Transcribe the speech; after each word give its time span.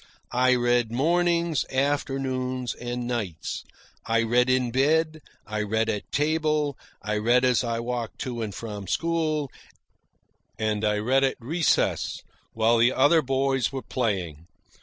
I 0.33 0.55
read 0.55 0.91
mornings, 0.91 1.63
afternoons, 1.71 2.73
and 2.73 3.05
nights. 3.05 3.63
I 4.07 4.23
read 4.23 4.49
in 4.49 4.71
bed, 4.71 5.21
I 5.45 5.61
read 5.61 5.89
at 5.89 6.11
table, 6.11 6.75
I 7.03 7.19
read 7.19 7.45
as 7.45 7.63
I 7.63 7.81
walked 7.81 8.19
to 8.21 8.41
and 8.41 8.55
from 8.55 8.87
school, 8.87 9.51
and 10.57 10.83
I 10.83 10.97
read 10.97 11.23
at 11.23 11.37
recess 11.39 12.19
while 12.53 12.79
the 12.79 12.91
other 12.93 13.21
boys 13.21 13.71
were 13.71 13.83
playing. 13.83 14.47